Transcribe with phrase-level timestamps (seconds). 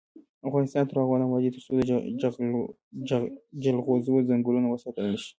[0.47, 1.81] افغانستان تر هغو نه ابادیږي، ترڅو د
[3.63, 5.29] جلغوزو ځنګلونه وساتل نشي.